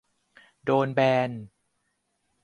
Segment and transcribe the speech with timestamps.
[0.65, 1.29] โดนแบน